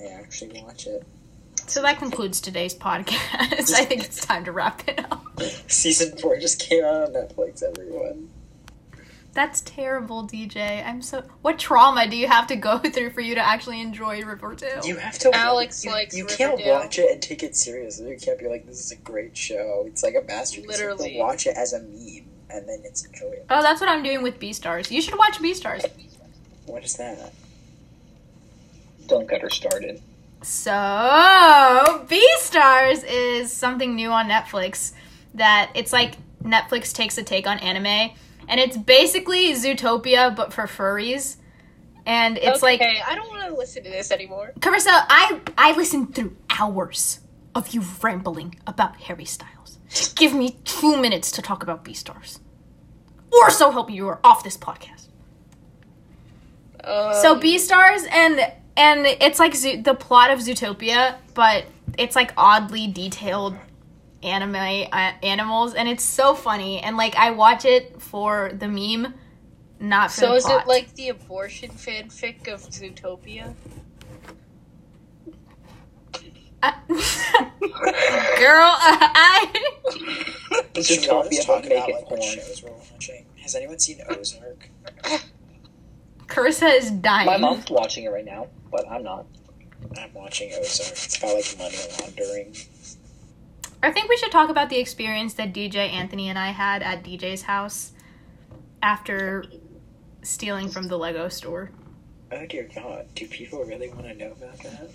[0.00, 1.02] I actually watch it.
[1.66, 3.14] So that concludes today's podcast.
[3.74, 5.24] I think it's time to wrap it up.
[5.68, 8.28] Season four just came out on Netflix, everyone.
[9.34, 10.86] That's terrible, DJ.
[10.86, 11.22] I'm so.
[11.40, 14.84] What trauma do you have to go through for you to actually enjoy Riverdale?
[14.84, 15.30] You have to.
[15.34, 16.74] Alex you, likes You can't Riverdale.
[16.80, 18.10] watch it and take it seriously.
[18.10, 20.64] You can't be like, "This is a great show." It's like a masterpiece.
[20.64, 21.12] You have Literally.
[21.14, 23.46] to watch it as a meme, and then it's enjoyable.
[23.48, 24.90] Oh, that's what I'm doing with Beastars.
[24.90, 25.86] You should watch Beastars.
[26.66, 27.32] What is that?
[29.06, 30.02] Don't get her started.
[30.42, 34.92] So, B Stars is something new on Netflix
[35.34, 38.10] that it's like Netflix takes a take on anime
[38.48, 41.36] and it's basically Zootopia but for furries.
[42.04, 44.52] And it's like okay, I don't want to listen to this anymore.
[44.58, 47.20] Carissa, I I listened through hours
[47.54, 49.78] of you rambling about Harry Styles.
[50.16, 52.40] Give me 2 minutes to talk about Beastars.
[53.32, 55.08] Or so help you, you are off this podcast.
[56.82, 61.64] Um, So B stars and and it's like Zo- the plot of Zootopia, but
[61.98, 63.56] it's like oddly detailed
[64.22, 66.80] anime uh, animals, and it's so funny.
[66.80, 69.14] And like I watch it for the meme,
[69.80, 70.62] not for so the is plot.
[70.62, 73.54] it like the abortion fanfic of Zootopia?
[76.62, 76.70] Girl,
[78.78, 79.50] I.
[80.74, 82.22] This Should is we all coffee just about talk about like what porn.
[82.22, 83.26] shows we're watching?
[83.40, 84.68] Has anyone seen Ozark?
[86.26, 87.26] Carissa is dying.
[87.26, 89.26] My mom's watching it right now, but I'm not.
[89.98, 90.90] I'm watching Ozark.
[90.90, 92.56] It's about like money laundering.
[93.82, 97.04] I think we should talk about the experience that DJ Anthony and I had at
[97.04, 97.92] DJ's house
[98.82, 99.44] after
[100.22, 101.70] stealing from the Lego store.
[102.30, 104.90] Oh dear God, do people really want to know about that?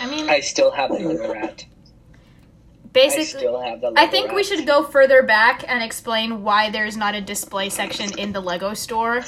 [0.00, 1.64] I mean, I still have the Lego rat.
[1.66, 6.42] I basically, still have the Lego I think we should go further back and explain
[6.42, 9.24] why there's not a display section in the Lego store.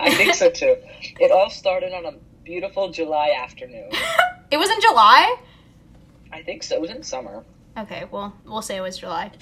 [0.00, 0.76] I think so too.
[1.20, 2.12] It all started on a
[2.44, 3.90] beautiful July afternoon.
[4.50, 5.36] It was in July?
[6.32, 6.76] I think so.
[6.76, 7.42] It was in summer.
[7.76, 9.32] Okay, well, we'll say it was July.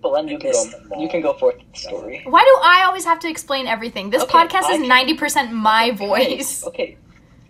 [0.00, 0.64] But Len, you can go.
[0.98, 2.22] You can go forth with the story.
[2.26, 4.10] Why do I always have to explain everything?
[4.10, 6.64] This Okay, podcast is I- 90% my Okay, voice.
[6.66, 6.96] Okay,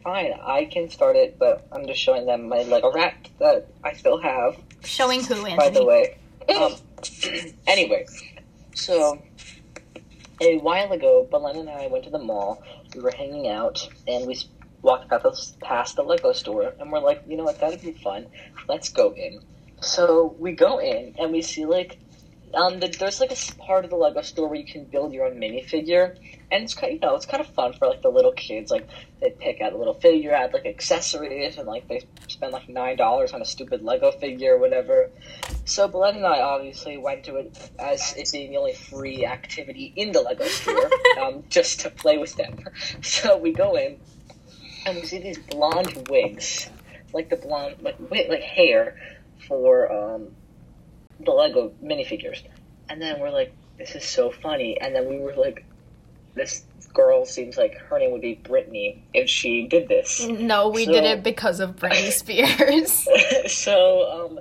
[0.03, 0.33] fine.
[0.43, 4.19] I can start it, but I'm just showing them my Lego rat that I still
[4.21, 4.57] have.
[4.85, 6.19] Showing who, By the way.
[6.55, 6.75] Um.
[7.67, 8.05] anyway,
[8.75, 9.19] so
[10.41, 12.61] a while ago, Belen and I went to the mall.
[12.95, 14.39] We were hanging out, and we
[14.83, 17.61] walked past the- past the Lego store, and we're like, you know what?
[17.61, 18.29] That'd be fun.
[18.69, 19.41] Let's go in.
[19.83, 21.99] So we go in, and we see like.
[22.55, 25.27] Um, the, there's like a part of the Lego store where you can build your
[25.27, 26.17] own minifigure,
[26.51, 28.71] and it's kind, you know, it's kind of fun for like the little kids.
[28.71, 28.89] Like
[29.21, 32.97] they pick out a little figure, add like accessories, and like they spend like nine
[32.97, 35.11] dollars on a stupid Lego figure or whatever.
[35.65, 39.93] So Belen and I obviously went to it as it being the only free activity
[39.97, 40.91] in the Lego store,
[41.21, 42.59] um, just to play with them.
[43.03, 43.99] So we go in,
[44.87, 46.69] and we see these blonde wigs,
[47.13, 48.97] like the blonde, like wi- like hair
[49.47, 50.29] for um,
[51.21, 52.43] the Lego minifigures.
[52.89, 54.81] And then we're like, this is so funny.
[54.81, 55.65] And then we were like,
[56.35, 60.25] this girl seems like her name would be Brittany if she did this.
[60.27, 63.07] No, we So- did it because of Britney Spears.
[63.53, 64.41] so, um,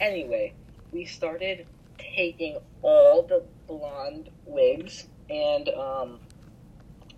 [0.00, 0.52] anyway,
[0.92, 1.66] we started
[1.98, 6.18] taking all the blonde wigs, and um,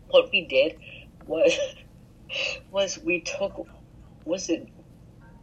[0.08, 0.76] what we did
[1.26, 1.52] was
[2.70, 3.66] was we took
[4.24, 4.68] was it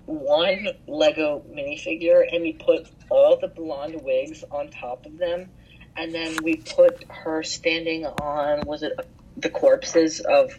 [0.06, 5.50] one Lego minifigure and we put all the blonde wigs on top of them,
[5.96, 8.94] and then we put her standing on was it
[9.38, 10.52] the corpses of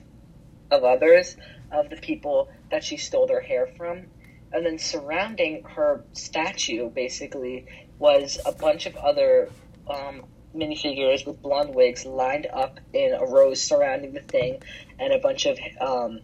[0.70, 1.36] of others
[1.70, 4.06] of the people that she stole their hair from.
[4.52, 7.66] And then surrounding her statue basically
[7.98, 9.50] was a bunch of other
[9.88, 14.62] um, minifigures with blonde wigs lined up in a row surrounding the thing
[14.98, 16.20] and a bunch of um,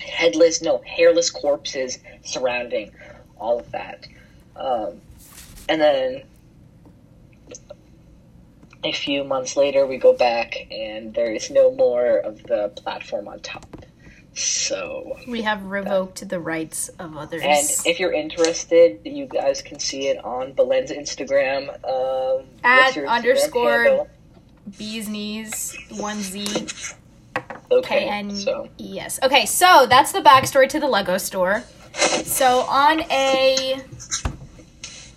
[0.00, 2.92] headless no hairless corpses surrounding
[3.38, 4.06] all of that.
[4.54, 5.00] Um,
[5.68, 6.22] and then
[8.84, 13.26] a few months later we go back and there is no more of the platform
[13.26, 13.66] on top
[14.36, 17.40] so we have revoked the rights of others.
[17.42, 21.70] and if you're interested, you guys can see it on Belen's Instagram.
[21.82, 24.08] Um, At Instagram underscore- handle?
[24.76, 26.66] Bees knees, one Z
[27.70, 29.18] Okay, K N so E S.
[29.22, 31.64] Okay, so that's the backstory to the Lego store.
[31.94, 33.80] So on a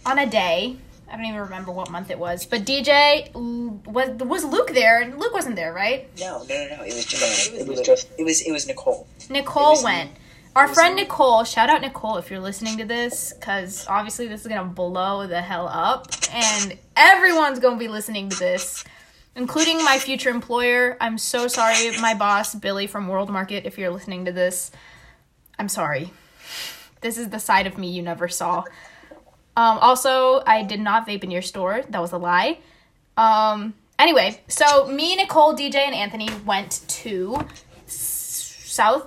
[0.09, 0.75] on a day,
[1.07, 5.13] I don't even remember what month it was, but DJ was was Luke there?
[5.17, 6.07] Luke wasn't there, right?
[6.19, 6.83] No, no, no, no.
[6.83, 7.53] It was just.
[7.53, 8.41] it was just It was.
[8.41, 9.07] It was Nicole.
[9.29, 9.85] Nicole was me.
[9.85, 10.11] went.
[10.55, 11.03] Our friend me.
[11.03, 15.25] Nicole, shout out Nicole if you're listening to this, because obviously this is gonna blow
[15.27, 18.83] the hell up, and everyone's gonna be listening to this,
[19.35, 20.97] including my future employer.
[20.99, 23.65] I'm so sorry, my boss Billy from World Market.
[23.65, 24.71] If you're listening to this,
[25.57, 26.11] I'm sorry.
[27.01, 28.63] This is the side of me you never saw.
[29.59, 31.81] Um, also, I did not vape in your store.
[31.89, 32.59] That was a lie.
[33.17, 37.45] Um, anyway, so me, Nicole, DJ, and Anthony went to
[37.85, 39.05] South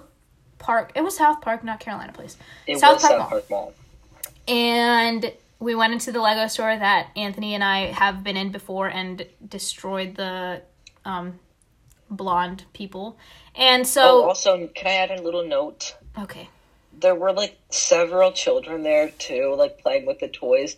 [0.59, 0.93] Park.
[0.95, 2.37] It was South Park, not Carolina Place.
[2.67, 3.29] it South was Park South Mall.
[3.31, 3.75] Park Mall.
[4.47, 8.89] And we went into the Lego store that Anthony and I have been in before
[8.89, 10.61] and destroyed the
[11.07, 11.39] um,
[12.11, 13.17] blonde people.
[13.55, 15.97] And Oh, so, also, can I add a little note?
[16.19, 16.51] okay.
[16.99, 20.77] There were like several children there too, like playing with the toys,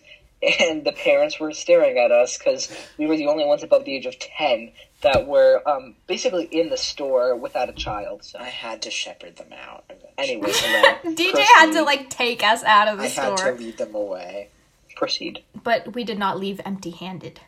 [0.60, 3.94] and the parents were staring at us because we were the only ones above the
[3.94, 4.72] age of ten
[5.02, 8.24] that were um, basically in the store without a child.
[8.24, 9.84] So, I had to shepherd them out.
[10.16, 13.24] anyway, Belen, DJ had to like take us out of the store.
[13.24, 14.48] I had to lead them away.
[14.96, 15.42] proceed.
[15.62, 17.40] but we did not leave empty handed.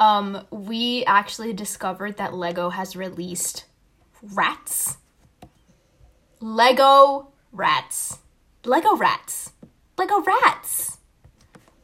[0.00, 3.64] Um, we actually discovered that Lego has released
[4.22, 4.96] rats.
[6.40, 8.18] Lego rats.
[8.64, 9.52] Lego rats.
[9.96, 10.98] Lego rats.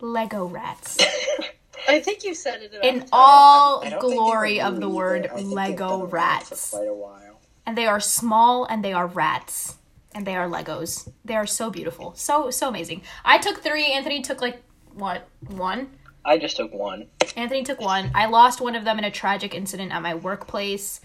[0.00, 0.98] Lego rats.
[1.88, 5.24] I think you said it In all I don't think they glory of the word
[5.26, 5.32] either.
[5.32, 6.70] I think they've Lego rats.
[6.70, 7.40] For quite a while.
[7.66, 9.76] And they are small and they are rats.
[10.14, 11.08] and they are Legos.
[11.24, 13.02] They are so beautiful, so so amazing.
[13.24, 13.86] I took three.
[13.92, 14.62] Anthony took like
[14.94, 15.90] what one?
[16.24, 17.06] I just took one.
[17.36, 18.10] Anthony took one.
[18.14, 21.00] I lost one of them in a tragic incident at my workplace.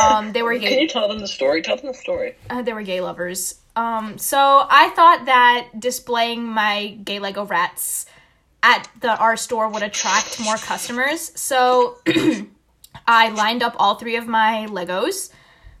[0.00, 1.62] Um, they were Can you tell them the story?
[1.62, 2.36] Tell them the story.
[2.50, 3.56] Uh, they were gay lovers.
[3.74, 8.06] Um, so I thought that displaying my gay Lego rats
[8.62, 11.32] at the our store would attract more customers.
[11.34, 11.98] So
[13.06, 15.30] I lined up all three of my Legos,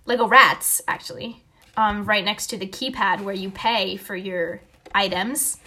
[0.06, 1.44] Lego rats actually,
[1.76, 4.60] um, right next to the keypad where you pay for your
[4.94, 5.58] items.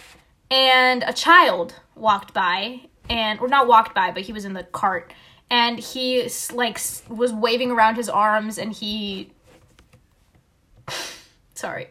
[0.50, 4.62] And a child walked by, and or not walked by, but he was in the
[4.62, 5.12] cart,
[5.50, 9.32] and he like was waving around his arms, and he
[11.54, 11.88] sorry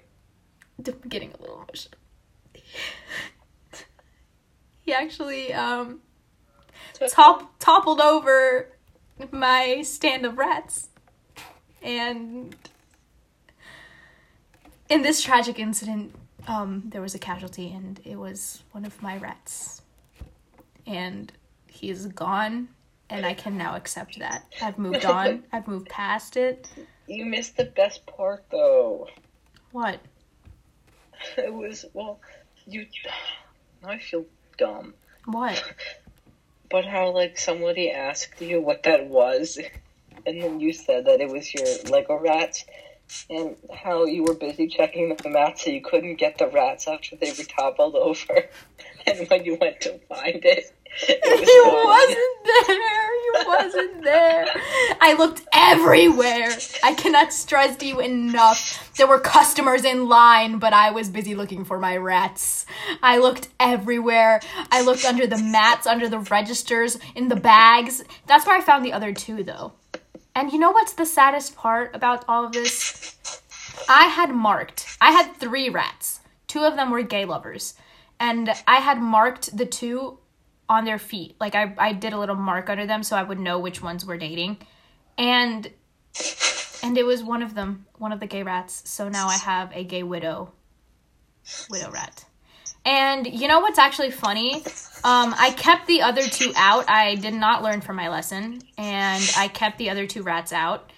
[1.09, 1.97] getting a little emotional.
[4.81, 6.01] He actually um
[7.09, 8.71] top- toppled over
[9.31, 10.89] my stand of rats.
[11.81, 12.55] And
[14.87, 16.13] in this tragic incident
[16.47, 19.81] um there was a casualty and it was one of my rats.
[20.85, 21.31] And
[21.67, 22.67] he is gone
[23.09, 24.45] and i can now accept that.
[24.61, 25.43] I've moved on.
[25.51, 26.69] I've moved past it.
[27.07, 29.07] You missed the best part though.
[29.71, 29.99] what
[31.37, 32.19] It was well,
[32.65, 32.85] you.
[33.83, 34.25] I feel
[34.57, 34.93] dumb.
[35.25, 35.63] what
[36.71, 39.59] But how like somebody asked you what that was,
[40.25, 42.65] and then you said that it was your Lego rats,
[43.29, 47.15] and how you were busy checking the map so you couldn't get the rats after
[47.15, 48.45] they were toppled over,
[49.05, 51.13] and when you went to find it, He
[51.65, 53.21] wasn't there.
[53.21, 54.45] He wasn't there.
[55.01, 56.49] I looked everywhere.
[56.83, 58.93] I cannot stress to you enough.
[58.95, 62.65] There were customers in line, but I was busy looking for my rats.
[63.03, 64.39] I looked everywhere.
[64.71, 68.03] I looked under the mats, under the registers, in the bags.
[68.27, 69.73] That's where I found the other two, though.
[70.33, 73.15] And you know what's the saddest part about all of this?
[73.89, 74.85] I had marked.
[75.01, 76.21] I had three rats.
[76.47, 77.73] Two of them were gay lovers.
[78.19, 80.19] And I had marked the two
[80.67, 81.35] on their feet.
[81.39, 84.05] Like I, I did a little mark under them so I would know which ones
[84.05, 84.57] were dating.
[85.17, 85.69] And
[86.83, 88.83] and it was one of them, one of the gay rats.
[88.89, 90.53] So now I have a gay widow
[91.69, 92.25] widow rat.
[92.85, 94.57] And you know what's actually funny?
[95.03, 96.87] Um, I kept the other two out.
[96.87, 100.91] I did not learn from my lesson, and I kept the other two rats out.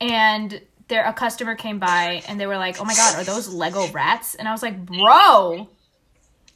[0.00, 3.48] And there, a customer came by, and they were like, "Oh my god, are those
[3.48, 5.68] Lego rats?" And I was like, "Bro,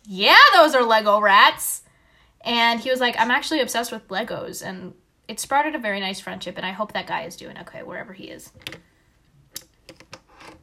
[0.05, 1.70] yeah, those are Lego rats."
[2.43, 4.65] And he was like, I'm actually obsessed with Legos.
[4.67, 4.95] And
[5.29, 6.57] it sprouted a very nice friendship.
[6.57, 8.51] And I hope that guy is doing okay wherever he is.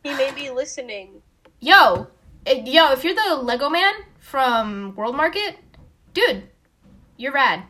[0.03, 1.21] He may be listening.
[1.59, 2.07] Yo,
[2.45, 5.57] eh, yo, if you're the Lego man from World Market,
[6.13, 6.43] dude,
[7.17, 7.63] you're rad.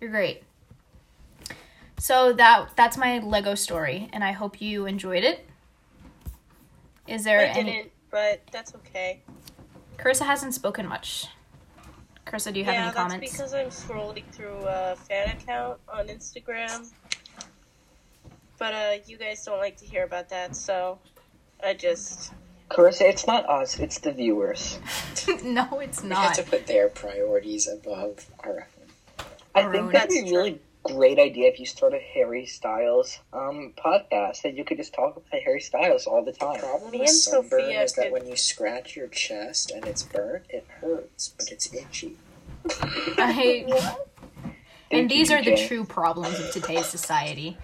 [0.00, 0.42] You're great.
[1.98, 5.46] So that that's my Lego story, and I hope you enjoyed it.
[7.06, 7.72] Is there I any?
[7.72, 9.22] didn't, but that's okay.
[9.98, 11.26] Carissa hasn't spoken much.
[12.26, 13.32] Carissa, do you have yeah, any that's comments?
[13.32, 16.90] because I'm scrolling through a fan account on Instagram.
[18.58, 20.98] But uh, you guys don't like to hear about that, so
[21.62, 22.32] I just
[22.70, 24.78] Carissa, it's not us, it's the viewers.
[25.44, 26.18] no, it's not.
[26.18, 29.26] We have to put their priorities above our own.
[29.54, 33.72] I Our think that'd be That's really great idea if you started Harry Styles um
[33.76, 36.54] podcast that you could just talk about Harry Styles all the time.
[36.54, 39.84] The Problem Me with sunburn Sophia is that could- when you scratch your chest and
[39.86, 42.16] it's burnt, it hurts, but it's itchy.
[43.18, 44.46] I, Thank
[44.90, 47.58] and these are the true problems of today's society.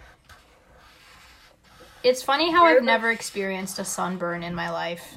[2.02, 5.16] It's funny how I've never experienced a sunburn in my life.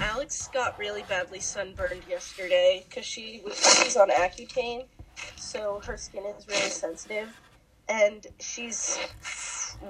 [0.00, 4.84] Alex got really badly sunburned yesterday because she was she's on Accutane,
[5.42, 7.28] so her skin is really sensitive,
[7.88, 8.98] and she's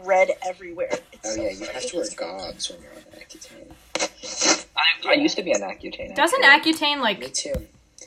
[0.05, 0.91] red everywhere.
[1.12, 1.73] It's Oh so yeah, you funny.
[1.73, 4.67] have to wear gauze when you're on Accutane.
[5.07, 6.15] I, I used to be on Accutane.
[6.17, 6.73] Doesn't actually.
[6.75, 7.55] Accutane like Me too.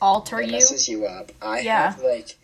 [0.02, 0.52] alter It you?
[0.54, 1.32] messes you up.
[1.42, 1.92] I Yeah.
[1.92, 2.38] have like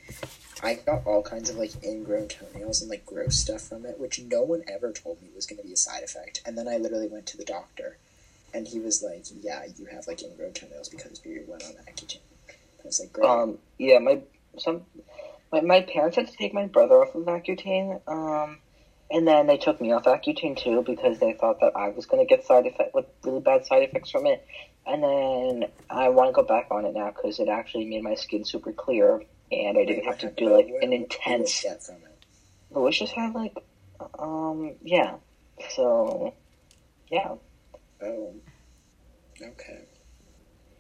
[0.64, 4.20] I got all kinds of like ingrown toenails and like gross stuff from it, which
[4.20, 6.42] no one ever told me was going to be a side effect.
[6.46, 7.98] And then I literally went to the doctor,
[8.54, 12.20] and he was like, "Yeah, you have like ingrown toenails because you went on Accutane."
[12.50, 14.22] I was like, "Great." Um, yeah, my
[14.58, 14.82] some
[15.52, 18.60] my, my parents had to take my brother off of Accutane, um,
[19.10, 22.26] and then they took me off Accutane too because they thought that I was going
[22.26, 24.46] to get side effect like really bad side effects from it.
[24.86, 28.16] And then I want to go back on it now because it actually made my
[28.16, 29.22] skin super clear,
[29.52, 31.62] and I didn't have to do like an intense.
[31.62, 32.26] get from it.
[32.72, 33.54] Louis just had like,
[34.18, 35.16] um, yeah.
[35.76, 36.34] So,
[37.12, 37.36] yeah.
[38.02, 38.34] Oh,
[39.42, 39.82] okay.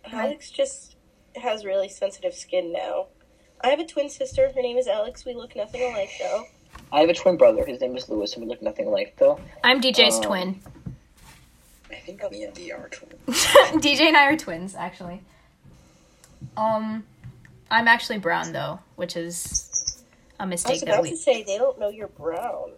[0.05, 0.95] Alex just
[1.35, 3.07] has really sensitive skin now.
[3.63, 4.51] I have a twin sister.
[4.53, 5.25] Her name is Alex.
[5.25, 6.45] We look nothing alike, though.
[6.91, 7.65] I have a twin brother.
[7.65, 9.39] His name is Lewis, and we look nothing alike though.
[9.63, 10.61] I'm DJ's Um, twin.
[11.89, 13.13] I think me and D are twins.
[13.27, 15.21] DJ and I are twins, actually.
[16.57, 17.05] Um,
[17.69, 20.03] I'm actually brown though, which is
[20.39, 21.11] a I was mistake that about we.
[21.11, 22.71] to say they don't know you're brown.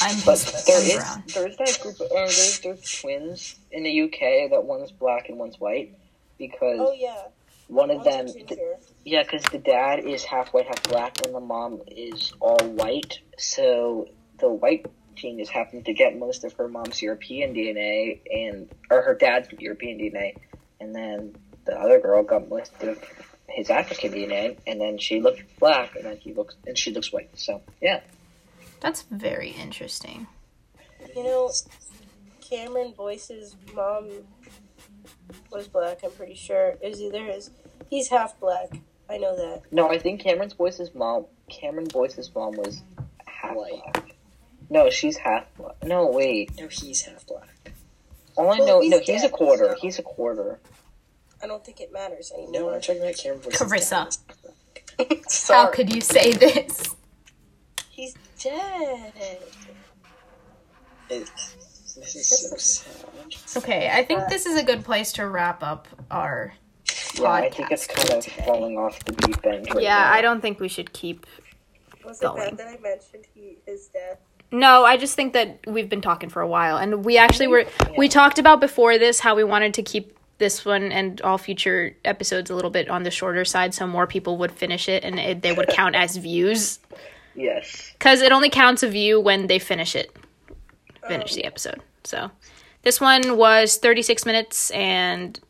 [0.00, 1.22] I'm, But there brown.
[1.34, 5.38] there's that group of, uh, there's there's twins in the UK that one's black and
[5.38, 5.96] one's white
[6.38, 7.22] because Oh yeah,
[7.68, 8.74] one of One's them ginger.
[9.06, 13.20] Yeah because the dad is half white half black and the mom is all white
[13.38, 14.06] so
[14.40, 14.84] the white
[15.14, 19.48] gene just happened to get most of her mom's European DNA and or her dad's
[19.58, 20.36] European DNA
[20.80, 21.34] and then
[21.64, 23.02] the other girl got most of
[23.48, 27.10] his African DNA and then she looked black and then he looks and she looks
[27.12, 28.00] white so yeah
[28.80, 30.26] That's very interesting.
[31.14, 31.50] You know,
[32.42, 34.10] Cameron Boyce's mom
[35.50, 36.00] was black.
[36.04, 36.76] I'm pretty sure.
[36.82, 37.50] Is either his.
[37.88, 38.68] He's half black.
[39.08, 39.62] I know that.
[39.72, 41.26] No, I think Cameron's Boyce's mom.
[41.48, 42.82] Cameron Boyce's mom was
[43.26, 43.80] half White.
[43.92, 44.14] black.
[44.68, 45.76] No, she's half black.
[45.84, 46.50] No, wait.
[46.58, 47.48] No, he's half black.
[48.36, 49.68] All I Well, know, he's no, he's a quarter.
[49.74, 50.58] so- He's a quarter.
[51.42, 52.50] I don't think it matters anymore.
[52.52, 52.74] No, anymore.
[52.76, 54.18] I'm talking about Cameron Boyce's Carissa.
[54.98, 55.18] dad.
[55.48, 56.96] How could you say this?
[57.90, 59.12] He's dead.
[61.08, 61.30] It,
[61.96, 63.62] this is so sad.
[63.62, 66.54] Okay, I think uh, this is a good place to wrap up our.
[67.18, 69.68] Yeah, I think it's kind of falling off the deep end.
[69.74, 70.12] Right Yeah, now.
[70.12, 71.26] I don't think we should keep.
[72.04, 72.38] Was it Going.
[72.38, 74.18] bad that I mentioned he his death?
[74.52, 77.64] No, I just think that we've been talking for a while, and we actually were.
[77.98, 81.96] We talked about before this how we wanted to keep this one and all future
[82.04, 85.18] episodes a little bit on the shorter side, so more people would finish it and
[85.18, 86.78] it, they would count as views.
[87.34, 87.92] Yes.
[87.92, 90.14] Because it only counts a view when they finish it,
[91.08, 91.36] finish oh.
[91.36, 91.80] the episode.
[92.04, 92.30] So
[92.82, 95.40] this one was 36 minutes and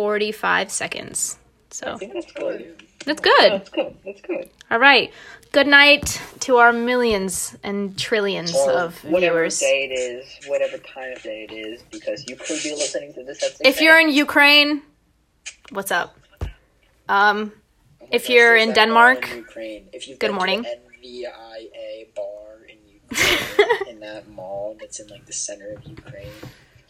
[0.00, 1.38] 45 seconds.
[1.70, 2.76] So that's good.
[3.04, 3.50] that's good.
[3.52, 3.94] That's good.
[4.04, 4.48] That's good.
[4.70, 5.12] All right.
[5.52, 9.58] Good night to our millions and trillions Or of whatever viewers.
[9.58, 13.24] day it is, whatever time of day it is, because you could be listening to
[13.24, 14.70] this at If you're in Ukraine,
[15.76, 16.08] what's up?
[17.08, 17.52] Um,
[18.18, 19.20] If you're in Denmark,
[19.56, 20.60] in you've good morning.
[20.64, 26.32] NVIA bar in Ukraine, in that mall that's in like the center of Ukraine,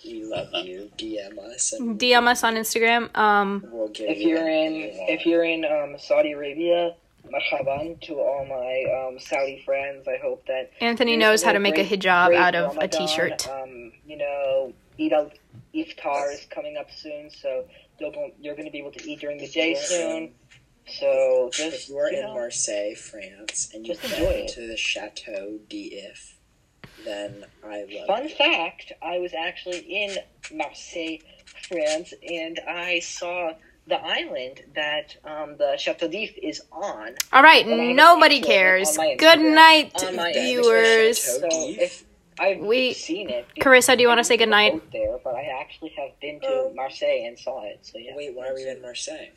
[0.04, 0.90] we love you.
[0.98, 3.14] DM us and DM us on Instagram.
[3.16, 6.94] Um, we'll give if you you're in you if you're in um, Saudi Arabia,
[7.26, 10.06] marhaban to all my um, Saudi friends.
[10.08, 13.06] I hope that Anthony knows how to make a hijab out of a Ramadan.
[13.06, 13.48] t-shirt.
[13.48, 15.30] Um, you know, Eid al
[15.74, 17.64] Iftar is coming up soon, so
[17.98, 20.32] you're going, you're going to be able to eat during the day soon.
[20.86, 24.48] So just If you are in know, Marseille, France, and you've Just enjoy been it.
[24.54, 26.34] to the Chateau d'If,
[27.04, 28.34] then I love Fun you.
[28.34, 30.16] fact: I was actually in
[30.54, 31.18] Marseille,
[31.68, 33.52] France, and I saw
[33.86, 37.14] the island that um, the Chateau d'If is on.
[37.32, 38.96] All right, nobody have a picture cares.
[39.18, 39.92] Good night,
[40.34, 41.18] viewers.
[41.18, 41.78] Chateau So d'If?
[41.80, 42.04] if
[42.38, 44.80] I've We- seen it, Carissa, do you wanna say good night?
[44.92, 46.72] There, but I actually have been to Oh.
[46.74, 47.80] Marseille and saw it.
[47.82, 48.12] So yeah.
[48.14, 49.28] Wait, why were you in Marseille?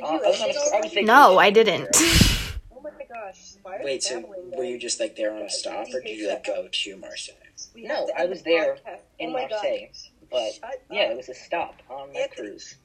[0.00, 1.96] Uh, I was on edit a- I was No, I didn't.
[2.82, 3.54] Oh my gosh!
[3.62, 6.16] Why are Wait, so babbling, were you just like there on a stop, or did
[6.16, 7.34] you like go to Marseille?
[7.74, 8.78] We No, to I was the there podcast.
[8.88, 9.50] Oh in oh my God.
[9.62, 9.88] Marseille,
[10.30, 11.10] but Shut yeah, up.
[11.10, 12.48] it was a stop on my Anthony.
[12.48, 12.76] cruise.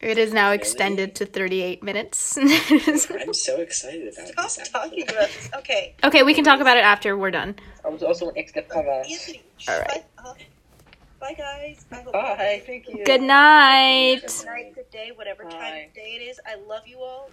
[0.00, 2.36] It is now extended to 38 minutes.
[2.36, 4.68] I'm so excited about Stop this.
[4.68, 5.48] talking about this.
[5.58, 7.54] Okay, okay, we can talk about it after we're done.
[7.84, 9.08] I was also in Aix-de-Provence.
[9.10, 9.42] Anthony.
[9.68, 9.90] All right.
[10.16, 10.36] Shut up.
[11.20, 11.86] Bye, guys.
[11.92, 13.04] I hope Bye, thank you.
[13.04, 14.22] Good night.
[14.26, 16.40] Good night, good day, whatever time of day it is.
[16.44, 17.30] I love you all.